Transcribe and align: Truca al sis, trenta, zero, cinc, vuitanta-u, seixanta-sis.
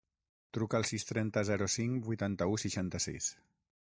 Truca 0.57 0.79
al 0.79 0.87
sis, 0.91 1.05
trenta, 1.09 1.43
zero, 1.51 1.69
cinc, 1.75 2.01
vuitanta-u, 2.09 2.57
seixanta-sis. 2.65 3.31